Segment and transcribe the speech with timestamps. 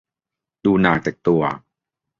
[0.65, 1.41] ดูนางแต่งตัว